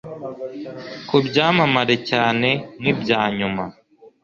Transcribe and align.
Kubyamamare 1.07 1.95
cyane 2.09 2.49
nkibyanyuma 2.79 3.65